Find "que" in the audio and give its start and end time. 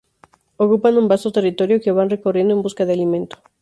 1.83-1.91